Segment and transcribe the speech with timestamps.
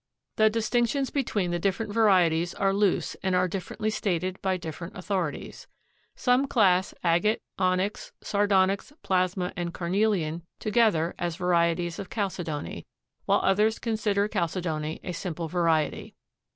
[0.37, 5.67] The distinctions between the different varieties are loose and are differently stated by different authorities.
[6.15, 12.87] Some class agate, onyx, sardonyx, plasma and carnelian together as varieties of chalcedony,
[13.25, 16.15] while others consider chalcedony a simple variety.